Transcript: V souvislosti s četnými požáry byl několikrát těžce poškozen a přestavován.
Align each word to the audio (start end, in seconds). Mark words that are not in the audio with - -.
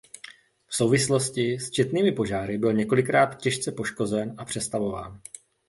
V 0.67 0.75
souvislosti 0.75 1.59
s 1.59 1.71
četnými 1.71 2.11
požáry 2.11 2.57
byl 2.57 2.73
několikrát 2.73 3.41
těžce 3.41 3.71
poškozen 3.71 4.35
a 4.37 4.45
přestavován. 4.45 5.21